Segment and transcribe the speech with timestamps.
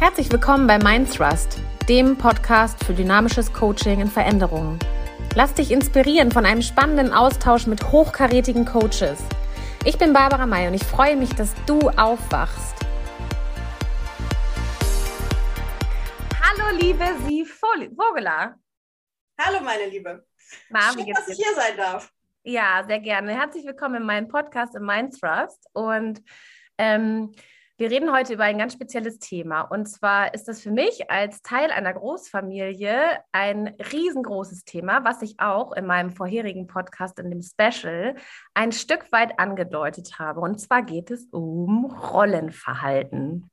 [0.00, 4.78] Herzlich willkommen bei Mindthrust, dem Podcast für dynamisches Coaching in Veränderungen.
[5.34, 9.20] Lass dich inspirieren von einem spannenden Austausch mit hochkarätigen Coaches.
[9.84, 12.76] Ich bin Barbara May und ich freue mich, dass du aufwachst.
[16.40, 18.54] Hallo, liebe Sie Vogeler.
[19.40, 20.24] Hallo, meine Liebe.
[20.70, 22.12] Na, Schön, dass ich hier sein darf.
[22.44, 23.32] Ja, sehr gerne.
[23.32, 25.66] Herzlich willkommen in meinem Podcast im Mindthrust.
[25.72, 26.22] Und
[26.78, 27.32] ähm,
[27.78, 29.60] wir reden heute über ein ganz spezielles Thema.
[29.60, 35.38] Und zwar ist das für mich als Teil einer Großfamilie ein riesengroßes Thema, was ich
[35.38, 38.16] auch in meinem vorherigen Podcast, in dem Special,
[38.54, 40.40] ein Stück weit angedeutet habe.
[40.40, 43.48] Und zwar geht es um Rollenverhalten.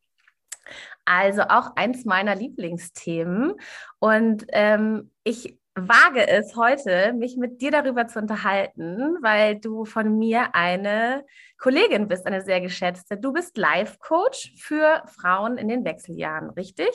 [1.06, 3.54] Also auch eins meiner Lieblingsthemen.
[4.00, 10.18] Und ähm, ich wage es heute, mich mit dir darüber zu unterhalten, weil du von
[10.18, 11.26] mir eine
[11.58, 13.18] Kollegin bist, eine sehr geschätzte.
[13.18, 16.90] Du bist Life-Coach für Frauen in den Wechseljahren, richtig?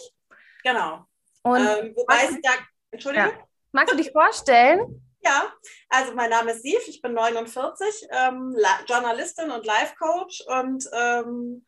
[0.65, 1.05] Genau.
[1.43, 2.51] Und ähm, wobei sie da,
[2.91, 3.31] Entschuldigung?
[3.31, 3.45] Ja.
[3.73, 5.03] Magst du dich vorstellen?
[5.23, 5.53] Ja,
[5.91, 11.67] also mein Name ist Siv, ich bin 49, ähm, Journalistin und Life-Coach und ähm,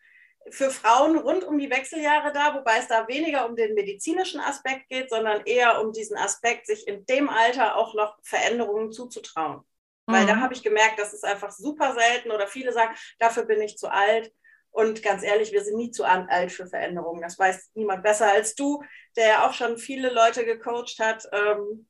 [0.51, 4.89] für Frauen rund um die Wechseljahre da, wobei es da weniger um den medizinischen Aspekt
[4.89, 9.63] geht, sondern eher um diesen Aspekt, sich in dem Alter auch noch Veränderungen zuzutrauen.
[10.07, 10.13] Mhm.
[10.13, 10.43] Weil da mhm.
[10.43, 13.91] habe ich gemerkt, das ist einfach super selten oder viele sagen, dafür bin ich zu
[13.91, 14.33] alt.
[14.71, 17.21] Und ganz ehrlich, wir sind nie zu alt für Veränderungen.
[17.21, 18.83] Das weiß niemand besser als du,
[19.17, 21.29] der ja auch schon viele Leute gecoacht hat.
[21.31, 21.87] Ähm,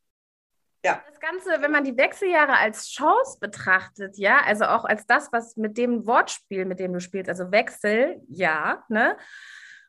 [0.85, 1.01] ja.
[1.09, 5.57] Das Ganze, wenn man die Wechseljahre als Chance betrachtet, ja, also auch als das, was
[5.57, 9.17] mit dem Wortspiel, mit dem du spielst, also Wechsel, ja, ne?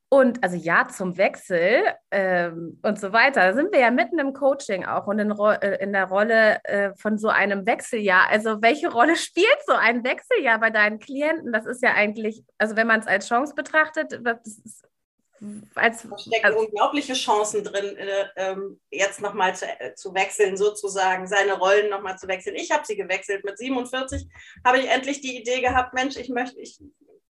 [0.10, 3.48] Und also ja zum Wechsel ähm, und so weiter.
[3.48, 6.94] Da sind wir ja mitten im Coaching auch und in, äh, in der Rolle äh,
[6.98, 8.30] von so einem Wechseljahr.
[8.30, 11.52] Also welche Rolle spielt so ein Wechseljahr bei deinen Klienten?
[11.52, 14.86] Das ist ja eigentlich, also wenn man es als Chance betrachtet, das ist
[15.76, 20.58] als, da stecken also, unglaubliche Chancen drin, äh, ähm, jetzt nochmal zu, äh, zu wechseln,
[20.58, 22.56] sozusagen, seine Rollen nochmal zu wechseln.
[22.56, 23.44] Ich habe sie gewechselt.
[23.44, 24.28] Mit 47
[24.66, 26.80] habe ich endlich die Idee gehabt, Mensch, ich möchte, ich,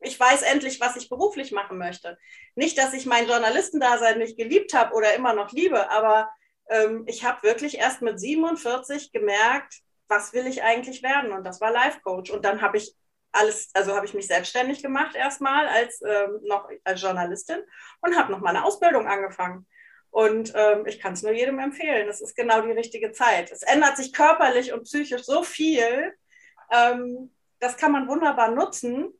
[0.02, 2.18] ich weiß endlich, was ich beruflich machen möchte.
[2.56, 6.30] Nicht, dass ich mein Journalistendasein nicht geliebt habe oder immer noch liebe, aber
[6.70, 11.32] ähm, ich habe wirklich erst mit 47 gemerkt, was will ich eigentlich werden?
[11.32, 12.30] Und das war Life Coach.
[12.30, 12.94] Und dann habe ich
[13.34, 17.60] alles, also habe ich mich selbstständig gemacht erstmal als ähm, noch als Journalistin
[18.02, 19.66] und habe noch mal eine Ausbildung angefangen.
[20.12, 22.08] Und ähm, ich kann es nur jedem empfehlen.
[22.08, 23.52] Es ist genau die richtige Zeit.
[23.52, 26.14] Es ändert sich körperlich und psychisch so viel.
[26.72, 29.12] Ähm, das kann man wunderbar nutzen,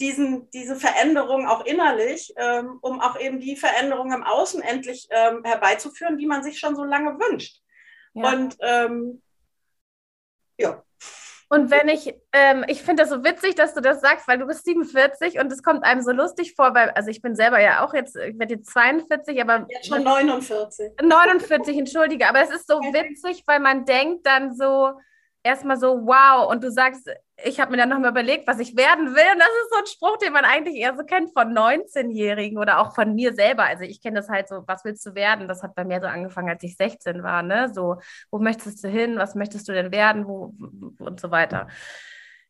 [0.00, 5.44] diesen, diese Veränderung auch innerlich, ähm, um auch eben die Veränderung im Außen endlich ähm,
[5.44, 7.60] herbeizuführen, die man sich schon so lange wünscht.
[8.14, 8.32] Ja.
[8.32, 9.22] Und ähm,
[10.56, 10.82] ja.
[11.52, 14.46] Und wenn ich, ähm, ich finde das so witzig, dass du das sagst, weil du
[14.46, 17.84] bist 47 und es kommt einem so lustig vor, weil, also ich bin selber ja
[17.84, 19.66] auch jetzt, ich werde jetzt 42, aber.
[19.68, 20.92] Jetzt schon 49.
[21.02, 24.92] 49, entschuldige, aber es ist so witzig, weil man denkt dann so,
[25.42, 27.10] erstmal so, wow, und du sagst,
[27.44, 29.32] ich habe mir dann nochmal überlegt, was ich werden will.
[29.32, 32.80] Und das ist so ein Spruch, den man eigentlich eher so kennt von 19-Jährigen oder
[32.80, 33.64] auch von mir selber.
[33.64, 35.48] Also ich kenne das halt so, was willst du werden?
[35.48, 37.70] Das hat bei mir so angefangen, als ich 16 war, ne?
[37.72, 37.96] So,
[38.30, 39.18] wo möchtest du hin?
[39.18, 40.26] Was möchtest du denn werden?
[40.26, 40.54] Wo,
[40.98, 41.68] und so weiter.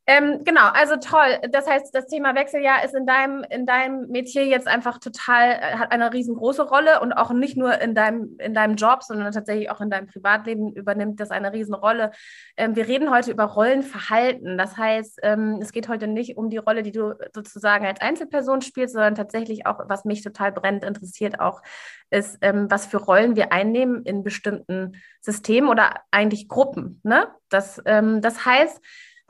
[0.05, 1.39] Ähm, genau, also toll.
[1.53, 5.77] Das heißt, das Thema Wechseljahr ist in deinem, in deinem Metier jetzt einfach total, äh,
[5.79, 9.71] hat eine riesengroße Rolle und auch nicht nur in deinem, in deinem Job, sondern tatsächlich
[9.71, 12.11] auch in deinem Privatleben übernimmt das eine Riesenrolle.
[12.57, 14.59] Ähm, wir reden heute über Rollenverhalten.
[14.59, 18.61] Das heißt, ähm, es geht heute nicht um die Rolle, die du sozusagen als Einzelperson
[18.61, 21.63] spielst, sondern tatsächlich auch, was mich total brennend interessiert, auch
[22.11, 27.01] ist, ähm, was für Rollen wir einnehmen in bestimmten Systemen oder eigentlich Gruppen.
[27.05, 27.29] Ne?
[27.49, 28.81] Das, ähm, das heißt,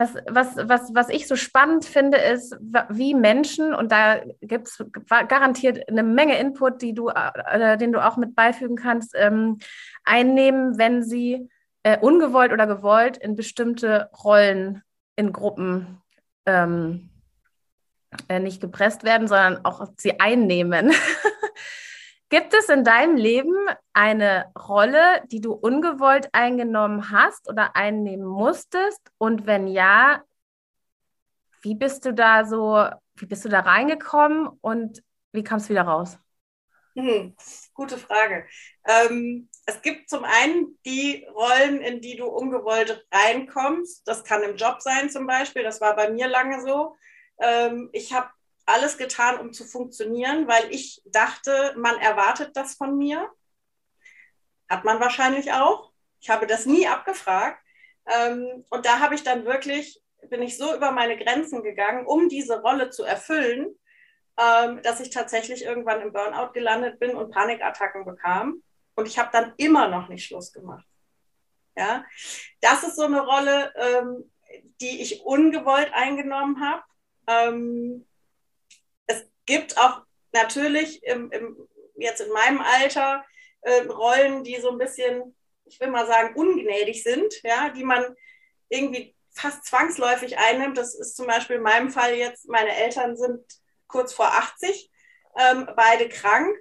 [0.03, 2.55] was, was, was, was ich so spannend finde, ist,
[2.89, 8.05] wie Menschen, und da gibt es garantiert eine Menge Input, die du, äh, den du
[8.05, 9.59] auch mit beifügen kannst, ähm,
[10.03, 11.49] einnehmen, wenn sie
[11.83, 14.81] äh, ungewollt oder gewollt in bestimmte Rollen
[15.15, 16.01] in Gruppen
[16.45, 17.09] ähm,
[18.29, 20.91] äh, nicht gepresst werden, sondern auch sie einnehmen.
[22.33, 23.53] Gibt es in deinem Leben
[23.93, 29.11] eine Rolle, die du ungewollt eingenommen hast oder einnehmen musstest?
[29.19, 30.23] Und wenn ja,
[31.61, 32.87] wie bist du da so,
[33.17, 36.17] wie bist du da reingekommen und wie kam es wieder raus?
[36.95, 37.35] Hm,
[37.75, 38.47] gute Frage.
[38.87, 44.07] Ähm, es gibt zum einen die Rollen, in die du ungewollt reinkommst.
[44.07, 45.61] Das kann im Job sein zum Beispiel.
[45.61, 46.95] Das war bei mir lange so.
[47.39, 48.31] Ähm, ich habe
[48.65, 53.29] alles getan, um zu funktionieren, weil ich dachte, man erwartet das von mir.
[54.69, 55.91] Hat man wahrscheinlich auch.
[56.19, 57.59] Ich habe das nie abgefragt.
[58.07, 62.29] Ähm, und da habe ich dann wirklich, bin ich so über meine Grenzen gegangen, um
[62.29, 63.75] diese Rolle zu erfüllen.
[64.37, 68.63] ähm, dass ich tatsächlich irgendwann im Burnout gelandet bin und Panikattacken bekam.
[68.95, 70.85] Und ich habe dann immer noch nicht Schluss gemacht.
[71.77, 72.05] Ja,
[72.61, 74.31] das ist so eine Rolle, ähm,
[74.81, 76.83] die ich ungewollt eingenommen habe.
[79.45, 80.01] Gibt auch
[80.31, 83.23] natürlich im, im, jetzt in meinem Alter
[83.61, 85.35] äh, Rollen, die so ein bisschen,
[85.65, 88.15] ich will mal sagen, ungnädig sind, ja, die man
[88.69, 90.77] irgendwie fast zwangsläufig einnimmt.
[90.77, 93.43] Das ist zum Beispiel in meinem Fall jetzt, meine Eltern sind
[93.87, 94.91] kurz vor 80,
[95.37, 96.55] ähm, beide krank.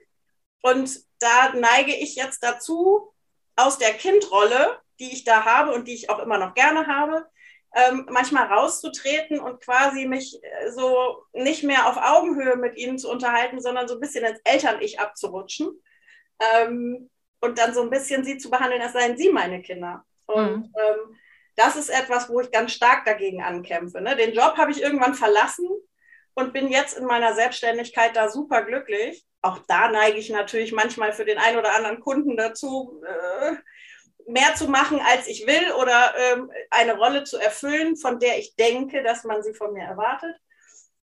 [0.62, 3.12] Und da neige ich jetzt dazu,
[3.56, 7.26] aus der Kindrolle, die ich da habe und die ich auch immer noch gerne habe,
[7.74, 13.10] ähm, manchmal rauszutreten und quasi mich äh, so nicht mehr auf Augenhöhe mit ihnen zu
[13.10, 15.82] unterhalten, sondern so ein bisschen ins Eltern-Ich abzurutschen.
[16.38, 17.10] Ähm,
[17.40, 20.04] und dann so ein bisschen sie zu behandeln, als seien sie meine Kinder.
[20.26, 20.74] Und mhm.
[20.76, 21.16] ähm,
[21.56, 24.00] das ist etwas, wo ich ganz stark dagegen ankämpfe.
[24.00, 24.16] Ne?
[24.16, 25.69] Den Job habe ich irgendwann verlassen
[26.34, 29.26] und bin jetzt in meiner Selbstständigkeit da super glücklich.
[29.42, 33.56] Auch da neige ich natürlich manchmal für den einen oder anderen Kunden dazu, äh,
[34.26, 38.56] mehr zu machen, als ich will oder ähm, eine Rolle zu erfüllen, von der ich
[38.56, 40.36] denke, dass man sie von mir erwartet.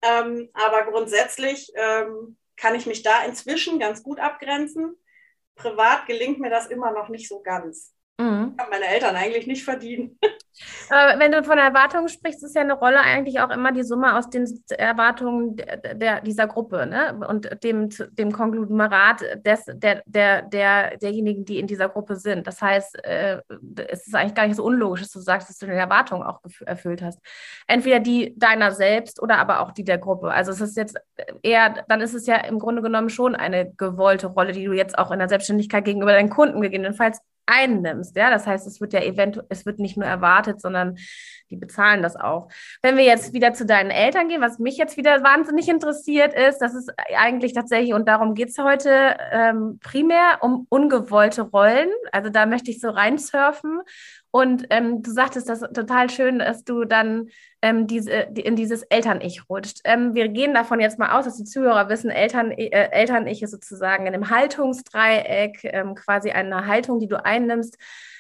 [0.02, 4.96] Ähm, aber grundsätzlich ähm, kann ich mich da inzwischen ganz gut abgrenzen.
[5.56, 7.94] Privat gelingt mir das immer noch nicht so ganz.
[8.20, 8.54] Mhm.
[8.58, 10.18] Haben meine Eltern eigentlich nicht verdient.
[10.90, 14.18] Aber wenn du von Erwartungen sprichst, ist ja eine Rolle eigentlich auch immer die Summe
[14.18, 17.18] aus den Erwartungen der, der dieser Gruppe ne?
[17.30, 22.46] und dem, dem Konglomerat des, der, der, der, derjenigen, die in dieser Gruppe sind.
[22.46, 23.42] Das heißt, äh,
[23.88, 26.42] es ist eigentlich gar nicht so unlogisch, dass du sagst, dass du deine Erwartungen auch
[26.66, 27.20] erfüllt hast.
[27.68, 30.32] Entweder die deiner selbst oder aber auch die der Gruppe.
[30.32, 30.98] Also es ist jetzt
[31.42, 34.98] eher, dann ist es ja im Grunde genommen schon eine gewollte Rolle, die du jetzt
[34.98, 38.16] auch in der Selbstständigkeit gegenüber deinen Kunden gegebenenfalls einnimmst.
[38.16, 40.98] Ja, das heißt, es wird ja eventuell, es wird nicht nur erwartet, sondern
[41.50, 42.50] die bezahlen das auch.
[42.82, 46.60] Wenn wir jetzt wieder zu deinen Eltern gehen, was mich jetzt wieder wahnsinnig interessiert ist,
[46.60, 51.90] das ist eigentlich tatsächlich, und darum geht es heute ähm, primär um ungewollte Rollen.
[52.12, 53.82] Also da möchte ich so reinsurfen.
[54.32, 57.30] Und ähm, du sagtest das total schön, dass du dann
[57.64, 59.80] ähm, diese, die, in dieses Eltern-Ich rutscht.
[59.86, 63.52] Ähm, wir gehen davon jetzt mal aus, dass die Zuhörer wissen, Eltern, äh, Eltern-Ich ist
[63.52, 67.78] sozusagen in einem Haltungsdreieck, ähm, quasi eine Haltung, die du einnimmst,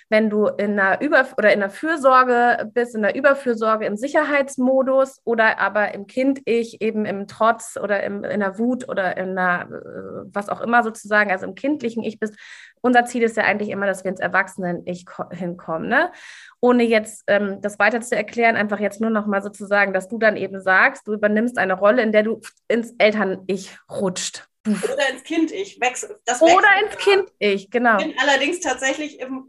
[0.09, 5.21] wenn du in einer Über- oder in einer Fürsorge bist, in der Überfürsorge im Sicherheitsmodus
[5.23, 9.69] oder aber im Kind-Ich eben im Trotz oder im, in der Wut oder in einer,
[9.71, 12.35] äh, was auch immer sozusagen, also im kindlichen Ich bist.
[12.81, 15.89] Unser Ziel ist ja eigentlich immer, dass wir ins Erwachsenen-Ich hinkommen.
[15.89, 16.11] Ne?
[16.59, 20.17] Ohne jetzt ähm, das weiter zu erklären, einfach jetzt nur noch mal sozusagen, dass du
[20.17, 24.47] dann eben sagst, du übernimmst eine Rolle, in der du ins Eltern-Ich rutscht.
[24.65, 25.79] Oder ins Kind-Ich.
[25.79, 27.97] Oder ins Kind-Ich, genau.
[27.99, 29.47] Ich bin allerdings tatsächlich im,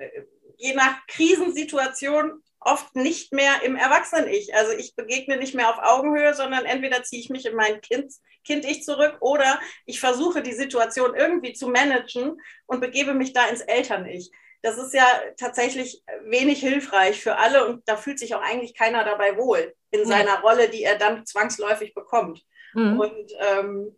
[0.60, 4.54] je nach Krisensituation oft nicht mehr im Erwachsenen-Ich.
[4.54, 8.12] Also ich begegne nicht mehr auf Augenhöhe, sondern entweder ziehe ich mich in mein Kind,
[8.44, 13.62] Kind-Ich zurück oder ich versuche die Situation irgendwie zu managen und begebe mich da ins
[13.62, 14.30] Eltern-Ich.
[14.62, 15.06] Das ist ja
[15.38, 20.04] tatsächlich wenig hilfreich für alle und da fühlt sich auch eigentlich keiner dabei wohl in
[20.04, 22.44] seiner Rolle, die er dann zwangsläufig bekommt.
[22.74, 23.00] Mhm.
[23.00, 23.96] Und ähm,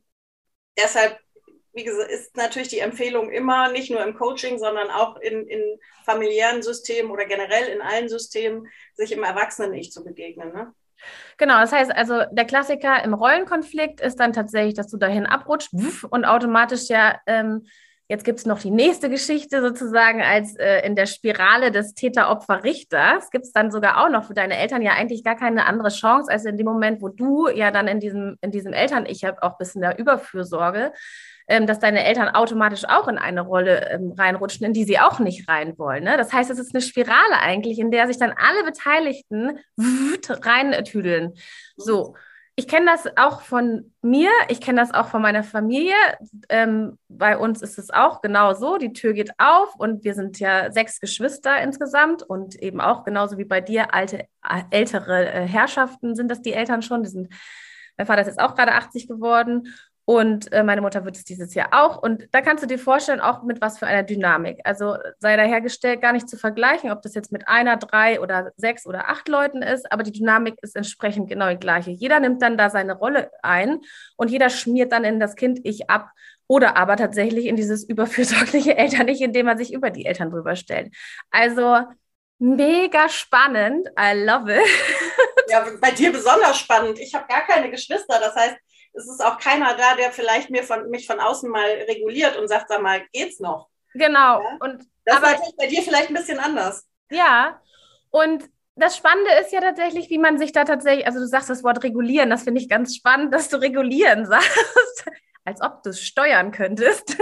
[0.78, 1.18] deshalb
[1.74, 5.78] wie gesagt, ist natürlich die Empfehlung immer, nicht nur im Coaching, sondern auch in, in
[6.04, 10.52] familiären Systemen oder generell in allen Systemen, sich im Erwachsenen-Ich zu begegnen.
[10.52, 10.74] Ne?
[11.38, 15.72] Genau, das heißt also, der Klassiker im Rollenkonflikt ist dann tatsächlich, dass du dahin abrutscht
[16.10, 17.66] und automatisch ja, ähm,
[18.08, 23.30] jetzt gibt es noch die nächste Geschichte sozusagen, als äh, in der Spirale des Täter-Opfer-Richters
[23.30, 26.30] gibt es dann sogar auch noch für deine Eltern ja eigentlich gar keine andere Chance,
[26.30, 29.52] als in dem Moment, wo du ja dann in diesem, in diesem Eltern-Ich habe auch
[29.52, 30.92] ein bisschen der Überfürsorge,
[31.48, 35.18] ähm, dass deine Eltern automatisch auch in eine Rolle ähm, reinrutschen, in die sie auch
[35.18, 36.04] nicht rein wollen.
[36.04, 36.16] Ne?
[36.16, 39.58] Das heißt, es ist eine Spirale eigentlich, in der sich dann alle Beteiligten
[40.28, 41.34] reintüdeln.
[41.76, 42.14] So.
[42.54, 45.94] Ich kenne das auch von mir, ich kenne das auch von meiner Familie.
[46.50, 48.76] Ähm, bei uns ist es auch genau so.
[48.76, 53.38] Die Tür geht auf und wir sind ja sechs Geschwister insgesamt und eben auch genauso
[53.38, 54.26] wie bei dir alte,
[54.70, 57.02] ältere äh, Herrschaften sind das die Eltern schon.
[57.02, 57.32] Die sind,
[57.96, 59.72] mein Vater ist jetzt auch gerade 80 geworden
[60.04, 62.02] und äh, meine Mutter wird es dieses Jahr auch.
[62.02, 64.60] Und da kannst du dir vorstellen, auch mit was für einer Dynamik.
[64.64, 68.86] Also sei dahergestellt, gar nicht zu vergleichen, ob das jetzt mit einer, drei oder sechs
[68.86, 71.90] oder acht Leuten ist, aber die Dynamik ist entsprechend genau die gleiche.
[71.90, 73.80] Jeder nimmt dann da seine Rolle ein
[74.16, 76.10] und jeder schmiert dann in das Kind-Ich ab
[76.48, 80.92] oder aber tatsächlich in dieses überfürsorgliche Eltern-Ich, indem man sich über die Eltern drüber stellt.
[81.30, 81.78] Also
[82.38, 83.88] mega spannend.
[83.98, 84.68] I love it.
[85.48, 86.98] Ja, bei dir besonders spannend.
[86.98, 88.18] Ich habe gar keine Geschwister.
[88.18, 88.56] Das heißt,
[88.94, 92.48] es ist auch keiner da, der vielleicht mir von, mich von außen mal reguliert und
[92.48, 93.68] sagt, sag mal, geht's noch?
[93.94, 94.40] Genau.
[94.40, 94.56] Ja?
[94.60, 96.86] Und, das aber, ist bei dir vielleicht ein bisschen anders.
[97.10, 97.60] Ja.
[98.10, 101.64] Und das Spannende ist ja tatsächlich, wie man sich da tatsächlich, also du sagst das
[101.64, 105.04] Wort regulieren, das finde ich ganz spannend, dass du regulieren sagst,
[105.44, 107.16] als ob du es steuern könntest.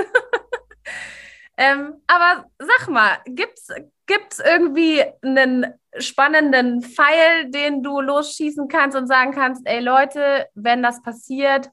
[1.57, 3.69] ähm, aber sag mal, gibt's
[4.07, 10.83] gibt's irgendwie einen spannenden Pfeil, den du losschießen kannst und sagen kannst, ey Leute, wenn
[10.83, 11.71] das passiert,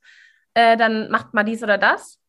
[0.53, 2.19] äh, dann macht mal dies oder das?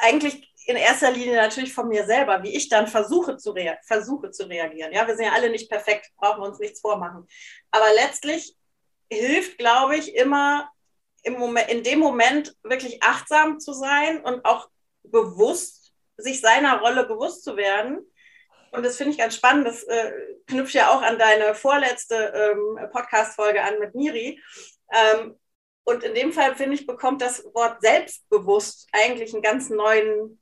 [0.00, 4.48] Eigentlich in erster Linie natürlich von mir selber, wie ich dann versuche zu, versuche zu
[4.48, 4.92] reagieren.
[4.92, 7.28] Ja, wir sind ja alle nicht perfekt, brauchen wir uns nichts vormachen.
[7.70, 8.56] Aber letztlich
[9.10, 10.70] hilft, glaube ich, immer
[11.22, 14.68] im Moment, in dem Moment wirklich achtsam zu sein und auch
[15.02, 18.00] bewusst, sich seiner Rolle bewusst zu werden.
[18.74, 19.66] Und das finde ich ganz spannend.
[19.66, 20.12] Das äh,
[20.46, 24.42] knüpft ja auch an deine vorletzte ähm, Podcast-Folge an mit Miri.
[24.92, 25.38] Ähm,
[25.84, 30.40] und in dem Fall, finde ich, bekommt das Wort selbstbewusst eigentlich einen ganz neuen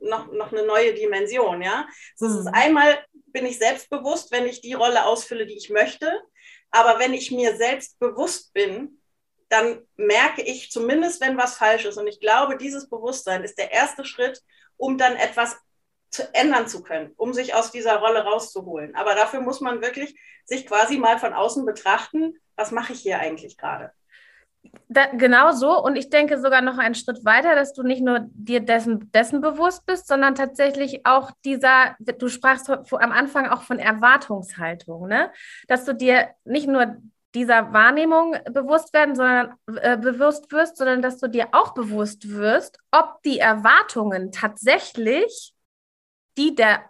[0.00, 1.86] noch, noch eine neue Dimension, ja.
[2.18, 2.54] Das ist mhm.
[2.54, 6.22] einmal bin ich selbstbewusst, wenn ich die Rolle ausfülle, die ich möchte.
[6.70, 9.00] Aber wenn ich mir selbst bewusst bin,
[9.48, 11.98] dann merke ich zumindest, wenn was falsch ist.
[11.98, 14.40] Und ich glaube, dieses Bewusstsein ist der erste Schritt,
[14.76, 15.56] um dann etwas
[16.14, 18.94] zu ändern zu können, um sich aus dieser Rolle rauszuholen.
[18.94, 23.18] Aber dafür muss man wirklich sich quasi mal von außen betrachten, was mache ich hier
[23.18, 23.90] eigentlich gerade.
[24.88, 25.82] Da, genau so.
[25.82, 29.40] Und ich denke sogar noch einen Schritt weiter, dass du nicht nur dir dessen, dessen
[29.40, 35.32] bewusst bist, sondern tatsächlich auch dieser, du sprachst am Anfang auch von Erwartungshaltung, ne?
[35.66, 36.96] Dass du dir nicht nur
[37.34, 42.78] dieser Wahrnehmung bewusst werden, sondern äh, bewusst wirst, sondern dass du dir auch bewusst wirst,
[42.92, 45.53] ob die Erwartungen tatsächlich
[46.36, 46.84] die der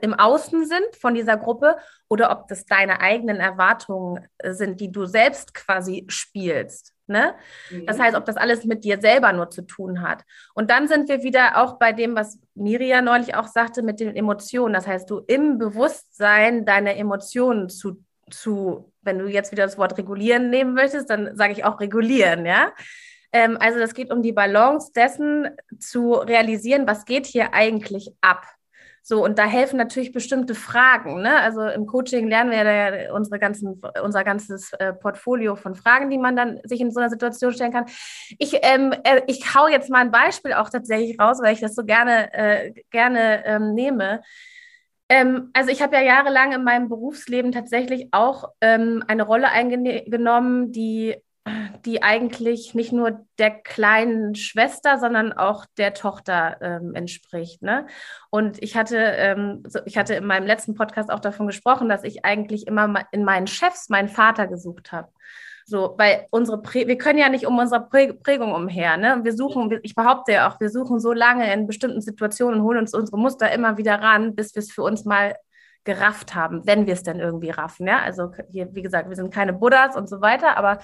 [0.00, 1.76] im Außen sind von dieser Gruppe
[2.08, 6.94] oder ob das deine eigenen Erwartungen äh, sind, die du selbst quasi spielst.
[7.06, 7.34] Ne?
[7.70, 7.86] Mhm.
[7.86, 10.22] Das heißt, ob das alles mit dir selber nur zu tun hat.
[10.54, 14.14] Und dann sind wir wieder auch bei dem, was Miria neulich auch sagte, mit den
[14.14, 14.72] Emotionen.
[14.72, 19.98] Das heißt, du im Bewusstsein deine Emotionen zu, zu wenn du jetzt wieder das Wort
[19.98, 22.72] regulieren nehmen möchtest, dann sage ich auch regulieren, ja.
[23.32, 28.46] Ähm, also das geht um die Balance dessen zu realisieren, was geht hier eigentlich ab.
[29.04, 31.22] So, und da helfen natürlich bestimmte Fragen.
[31.22, 31.36] Ne?
[31.40, 36.18] Also im Coaching lernen wir ja unsere ganzen, unser ganzes äh, Portfolio von Fragen, die
[36.18, 37.86] man dann sich in so einer Situation stellen kann.
[38.38, 41.74] Ich, ähm, äh, ich hau jetzt mal ein Beispiel auch tatsächlich raus, weil ich das
[41.74, 44.22] so gerne, äh, gerne ähm, nehme.
[45.08, 50.70] Ähm, also ich habe ja jahrelang in meinem Berufsleben tatsächlich auch ähm, eine Rolle eingenommen,
[50.70, 51.16] die
[51.84, 57.62] die eigentlich nicht nur der kleinen Schwester, sondern auch der Tochter ähm, entspricht.
[57.62, 57.86] Ne?
[58.30, 62.04] Und ich hatte, ähm, so, ich hatte in meinem letzten Podcast auch davon gesprochen, dass
[62.04, 65.08] ich eigentlich immer in meinen Chefs meinen Vater gesucht habe.
[65.64, 68.96] So, weil unsere Prä wir können ja nicht um unsere Prä Prägung umher.
[68.96, 69.20] Ne?
[69.22, 72.78] Wir suchen, ich behaupte ja auch, wir suchen so lange in bestimmten Situationen und holen
[72.78, 75.36] uns unsere Muster immer wieder ran, bis wir es für uns mal
[75.84, 77.86] gerafft haben, wenn wir es denn irgendwie raffen.
[77.88, 78.00] Ja?
[78.00, 80.78] Also hier, wie gesagt, wir sind keine Buddhas und so weiter, aber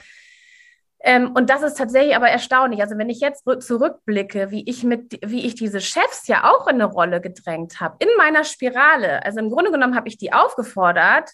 [1.00, 2.80] ähm, und das ist tatsächlich aber erstaunlich.
[2.80, 6.74] Also wenn ich jetzt zurückblicke, wie ich mit, wie ich diese Chefs ja auch in
[6.74, 9.24] eine Rolle gedrängt habe, in meiner Spirale.
[9.24, 11.30] Also im Grunde genommen habe ich die aufgefordert,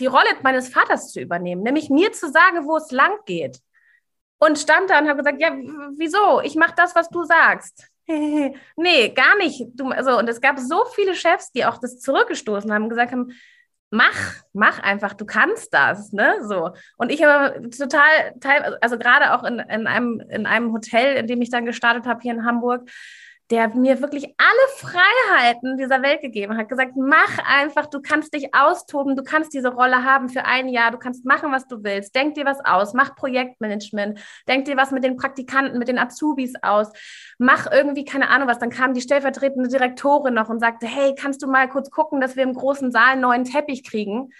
[0.00, 3.60] die Rolle meines Vaters zu übernehmen, nämlich mir zu sagen, wo es lang geht.
[4.38, 5.50] Und stand da und habe gesagt, ja,
[5.96, 6.40] wieso?
[6.42, 7.88] Ich mache das, was du sagst.
[8.06, 9.64] nee, gar nicht.
[9.74, 13.32] Du, also, und es gab so viele Chefs, die auch das zurückgestoßen haben gesagt haben,
[13.90, 16.38] mach, mach einfach, du kannst das, ne?
[16.42, 16.70] So.
[16.96, 21.40] Und ich habe total, also gerade auch in, in, einem, in einem Hotel, in dem
[21.42, 22.88] ich dann gestartet habe hier in Hamburg,
[23.50, 28.52] der mir wirklich alle Freiheiten dieser Welt gegeben hat, gesagt, mach einfach, du kannst dich
[28.54, 32.14] austoben, du kannst diese Rolle haben für ein Jahr, du kannst machen, was du willst,
[32.16, 36.54] denk dir was aus, mach Projektmanagement, denk dir was mit den Praktikanten, mit den Azubis
[36.62, 36.88] aus,
[37.38, 41.40] mach irgendwie, keine Ahnung was, dann kam die stellvertretende Direktorin noch und sagte, hey, kannst
[41.42, 44.30] du mal kurz gucken, dass wir im großen Saal einen neuen Teppich kriegen?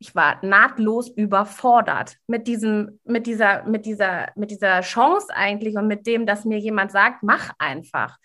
[0.00, 5.88] ich war nahtlos überfordert mit diesem, mit dieser, mit dieser, mit dieser Chance eigentlich und
[5.88, 8.16] mit dem, dass mir jemand sagt, mach einfach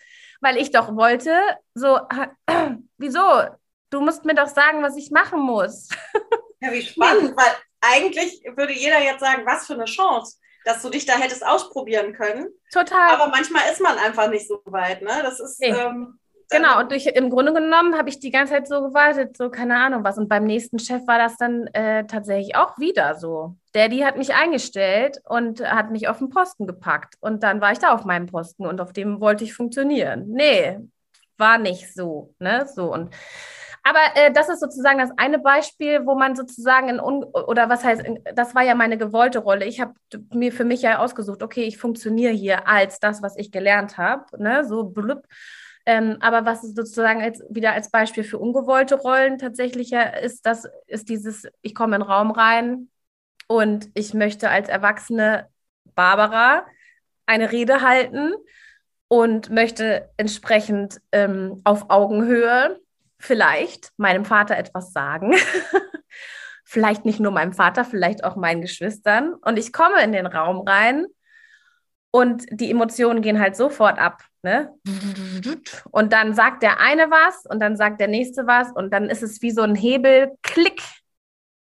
[0.44, 1.34] weil ich doch wollte,
[1.74, 1.98] so,
[2.98, 3.44] wieso?
[3.90, 5.88] Du musst mir doch sagen, was ich machen muss.
[6.60, 10.88] Ja, wie spannend, weil eigentlich würde jeder jetzt sagen, was für eine Chance, dass du
[10.88, 12.48] dich da hättest ausprobieren können.
[12.72, 13.10] Total.
[13.10, 15.20] Aber manchmal ist man einfach nicht so weit, ne?
[15.22, 15.60] Das ist.
[15.60, 15.74] Nee.
[15.76, 16.18] Ähm,
[16.50, 19.76] Genau, und durch, im Grunde genommen habe ich die ganze Zeit so gewartet, so keine
[19.76, 20.18] Ahnung was.
[20.18, 23.56] Und beim nächsten Chef war das dann äh, tatsächlich auch wieder so.
[23.72, 27.14] Daddy hat mich eingestellt und hat mich auf den Posten gepackt.
[27.20, 30.26] Und dann war ich da auf meinem Posten und auf dem wollte ich funktionieren.
[30.28, 30.78] Nee,
[31.38, 32.34] war nicht so.
[32.38, 32.66] Ne?
[32.72, 33.10] So und
[33.86, 37.84] aber äh, das ist sozusagen das eine Beispiel, wo man sozusagen in Un oder was
[37.84, 38.02] heißt,
[38.34, 39.66] das war ja meine gewollte Rolle.
[39.66, 39.92] Ich habe
[40.32, 44.24] mir für mich ja ausgesucht, okay, ich funktioniere hier als das, was ich gelernt habe,
[44.42, 45.26] ne, so blub.
[45.86, 51.08] Ähm, aber was sozusagen als, wieder als Beispiel für ungewollte Rollen tatsächlich ist, das ist
[51.08, 52.88] dieses, ich komme in den Raum rein
[53.48, 55.48] und ich möchte als erwachsene
[55.94, 56.66] Barbara
[57.26, 58.32] eine Rede halten
[59.08, 62.80] und möchte entsprechend ähm, auf Augenhöhe
[63.18, 65.34] vielleicht meinem Vater etwas sagen.
[66.64, 69.34] vielleicht nicht nur meinem Vater, vielleicht auch meinen Geschwistern.
[69.34, 71.06] Und ich komme in den Raum rein
[72.10, 74.24] und die Emotionen gehen halt sofort ab.
[74.44, 74.74] Ne?
[75.90, 79.22] Und dann sagt der eine was und dann sagt der nächste was und dann ist
[79.22, 80.82] es wie so ein Hebel, klick.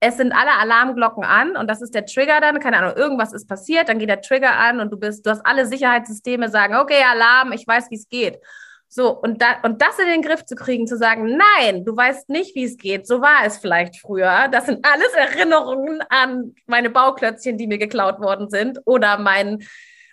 [0.01, 3.48] Es sind alle Alarmglocken an und das ist der Trigger dann, keine Ahnung, irgendwas ist
[3.48, 7.01] passiert, dann geht der Trigger an und du bist, du hast alle Sicherheitssysteme sagen, okay,
[7.10, 8.39] Alarm, ich weiß, wie es geht.
[8.89, 12.27] So, und, da, und das in den Griff zu kriegen, zu sagen, nein, du weißt
[12.27, 14.50] nicht, wie es geht, so war es vielleicht früher.
[14.51, 19.65] Das sind alles Erinnerungen an meine Bauklötzchen, die mir geklaut worden sind oder mein,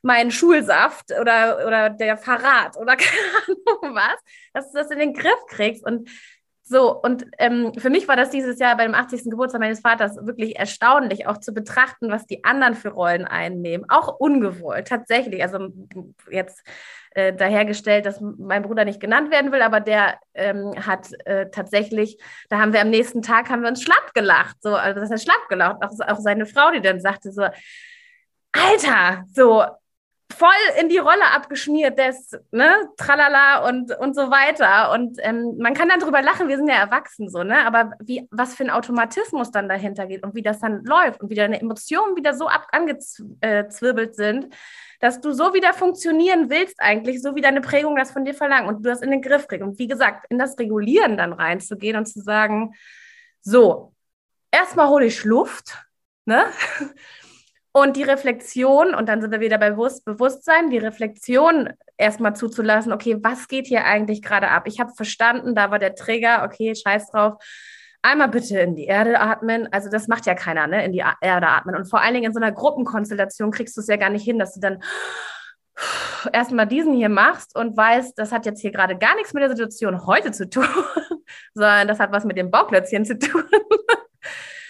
[0.03, 4.21] mein Schulsaft oder, oder der Verrat oder keine Ahnung was,
[4.53, 5.85] dass du das in den Griff kriegst.
[5.85, 6.09] Und
[6.65, 9.25] so, und ähm, für mich war das dieses Jahr beim 80.
[9.25, 13.85] Geburtstag meines Vaters wirklich erstaunlich, auch zu betrachten, was die anderen für Rollen einnehmen.
[13.89, 15.43] Auch ungewollt, tatsächlich.
[15.43, 15.69] Also
[16.31, 16.65] jetzt
[17.11, 22.17] äh, dahergestellt, dass mein Bruder nicht genannt werden will, aber der ähm, hat äh, tatsächlich,
[22.49, 24.57] da haben wir am nächsten Tag, haben wir uns schlapp gelacht.
[24.63, 25.83] So, also das heißt schlapp gelacht.
[25.83, 27.49] Auch, auch seine Frau, die dann sagte so,
[28.53, 29.65] Alter, so,
[30.33, 34.93] voll in die Rolle abgeschmiert des, ne, tralala und, und so weiter.
[34.93, 37.67] Und ähm, man kann dann drüber lachen, wir sind ja erwachsen so, ne?
[37.67, 41.31] Aber wie, was für ein Automatismus dann dahinter geht und wie das dann läuft und
[41.31, 44.49] wie deine Emotionen wieder so ab angezwirbelt sind,
[45.01, 48.69] dass du so wieder funktionieren willst, eigentlich, so wie deine Prägung das von dir verlangt
[48.69, 49.65] und du das in den Griff kriegst.
[49.65, 52.75] Und wie gesagt, in das Regulieren dann reinzugehen und zu sagen,
[53.41, 53.93] so,
[54.53, 55.77] erstmal hole ich Luft,
[56.25, 56.45] ne?
[57.73, 63.17] Und die Reflexion, und dann sind wir wieder bei Bewusstsein, die Reflexion erstmal zuzulassen, okay,
[63.23, 64.65] was geht hier eigentlich gerade ab?
[64.67, 67.43] Ich habe verstanden, da war der Trigger, okay, scheiß drauf.
[68.03, 69.69] Einmal bitte in die Erde atmen.
[69.73, 70.85] Also das macht ja keiner, ne?
[70.85, 71.77] In die Erde atmen.
[71.77, 74.39] Und vor allen Dingen in so einer Gruppenkonstellation kriegst du es ja gar nicht hin,
[74.39, 74.83] dass du dann
[76.33, 79.51] erstmal diesen hier machst und weißt, das hat jetzt hier gerade gar nichts mit der
[79.51, 80.67] Situation heute zu tun,
[81.55, 83.45] sondern das hat was mit dem Bauklötzchen zu tun.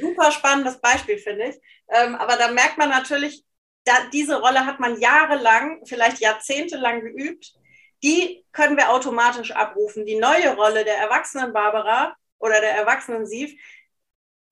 [0.03, 1.57] Super spannendes Beispiel, finde ich.
[1.89, 3.45] Ähm, aber da merkt man natürlich,
[3.85, 7.53] da, diese Rolle hat man jahrelang, vielleicht jahrzehntelang geübt.
[8.03, 10.05] Die können wir automatisch abrufen.
[10.05, 13.53] Die neue Rolle der erwachsenen Barbara oder der erwachsenen Siv,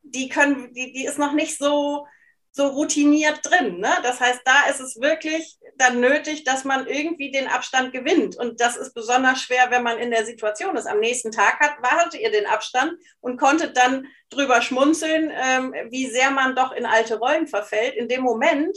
[0.02, 2.06] die, können, die, die ist noch nicht so,
[2.52, 3.78] so routiniert drin.
[3.78, 3.90] Ne?
[4.02, 8.36] Das heißt, da ist es wirklich dann nötig, dass man irgendwie den Abstand gewinnt.
[8.36, 10.86] Und das ist besonders schwer, wenn man in der Situation ist.
[10.86, 16.10] Am nächsten Tag hat, hattet ihr den Abstand und konntet dann drüber schmunzeln, ähm, wie
[16.10, 17.94] sehr man doch in alte Rollen verfällt.
[17.94, 18.76] In dem Moment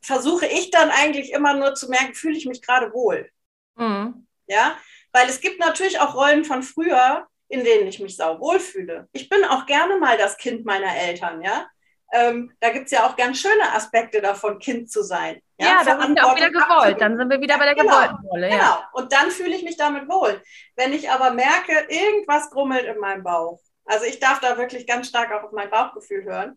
[0.00, 3.30] versuche ich dann eigentlich immer nur zu merken, fühle ich mich gerade wohl.
[3.76, 4.26] Mhm.
[4.46, 4.76] Ja,
[5.12, 9.08] weil es gibt natürlich auch Rollen von früher, in denen ich mich sau wohl fühle.
[9.12, 11.66] Ich bin auch gerne mal das Kind meiner Eltern, ja.
[12.12, 15.40] Ähm, da gibt es ja auch ganz schöne Aspekte davon, Kind zu sein.
[15.58, 17.00] Ja, ja das ist ja auch wieder gewollt.
[17.00, 18.50] Dann sind wir wieder bei der genau, gewollten Rolle.
[18.50, 18.56] Ja.
[18.56, 18.78] Genau.
[18.92, 20.42] Und dann fühle ich mich damit wohl.
[20.74, 23.60] Wenn ich aber merke, irgendwas grummelt in meinem Bauch.
[23.84, 26.56] Also ich darf da wirklich ganz stark auch auf mein Bauchgefühl hören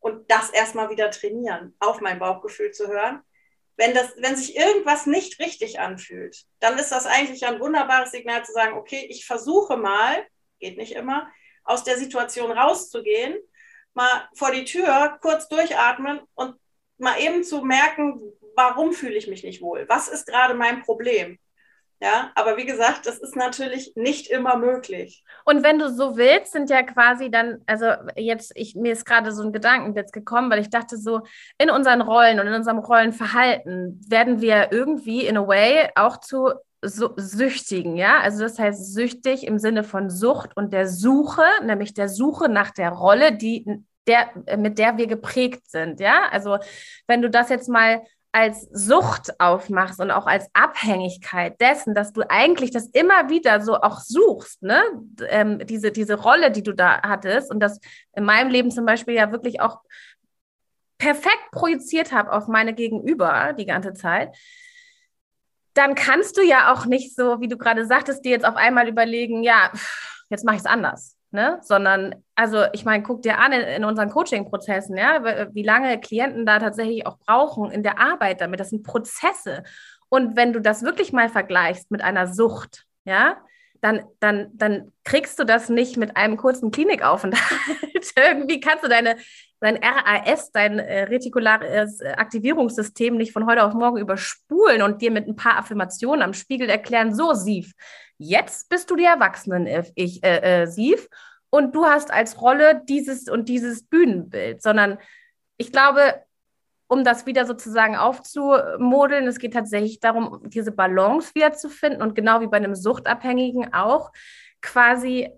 [0.00, 3.22] und das erstmal wieder trainieren, auf mein Bauchgefühl zu hören.
[3.76, 8.44] Wenn, das, wenn sich irgendwas nicht richtig anfühlt, dann ist das eigentlich ein wunderbares Signal
[8.44, 10.26] zu sagen, okay, ich versuche mal,
[10.58, 11.28] geht nicht immer,
[11.64, 13.36] aus der Situation rauszugehen,
[13.94, 16.56] mal vor die Tür kurz durchatmen und
[16.98, 18.20] mal eben zu merken,
[18.56, 19.84] warum fühle ich mich nicht wohl?
[19.88, 21.38] Was ist gerade mein Problem?
[22.00, 25.24] Ja, aber wie gesagt, das ist natürlich nicht immer möglich.
[25.44, 29.32] Und wenn du so willst, sind ja quasi dann, also jetzt, ich, mir ist gerade
[29.32, 31.22] so ein Gedanken jetzt gekommen, weil ich dachte so,
[31.58, 36.52] in unseren Rollen und in unserem Rollenverhalten werden wir irgendwie in a way auch zu
[36.82, 38.20] so, Süchtigen, ja.
[38.20, 42.70] Also das heißt süchtig im Sinne von Sucht und der Suche, nämlich der Suche nach
[42.70, 43.64] der Rolle, die
[44.06, 46.28] der, mit der wir geprägt sind, ja.
[46.30, 46.58] Also
[47.06, 52.22] wenn du das jetzt mal als Sucht aufmachst und auch als Abhängigkeit dessen, dass du
[52.28, 54.82] eigentlich das immer wieder so auch suchst, ne?
[55.28, 57.80] Ähm, diese, diese Rolle, die du da hattest und das
[58.14, 59.80] in meinem Leben zum Beispiel ja wirklich auch
[60.98, 64.36] perfekt projiziert habe auf meine Gegenüber die ganze Zeit,
[65.78, 68.88] dann kannst du ja auch nicht so, wie du gerade sagtest, dir jetzt auf einmal
[68.88, 69.70] überlegen, ja,
[70.28, 71.16] jetzt mache ich es anders.
[71.30, 71.58] Ne?
[71.62, 75.22] Sondern, also ich meine, guck dir an in, in unseren Coaching-Prozessen, ja,
[75.54, 78.60] wie lange Klienten da tatsächlich auch brauchen in der Arbeit damit.
[78.60, 79.62] Das sind Prozesse.
[80.08, 83.36] Und wenn du das wirklich mal vergleichst mit einer Sucht, ja,
[83.80, 87.42] dann, dann, dann kriegst du das nicht mit einem kurzen Klinikaufenthalt.
[88.16, 89.16] Irgendwie kannst du deine
[89.60, 95.10] dein RAS, dein äh, retikulares äh, Aktivierungssystem nicht von heute auf morgen überspulen und dir
[95.10, 97.72] mit ein paar Affirmationen am Spiegel erklären, so Sief,
[98.18, 101.08] jetzt bist du die Erwachsenen, äh, ich, äh, äh, Sief,
[101.50, 104.98] und du hast als Rolle dieses und dieses Bühnenbild, sondern
[105.56, 106.22] ich glaube,
[106.88, 112.14] um das wieder sozusagen aufzumodeln, es geht tatsächlich darum, diese Balance wieder zu finden und
[112.14, 114.12] genau wie bei einem Suchtabhängigen auch
[114.60, 115.30] quasi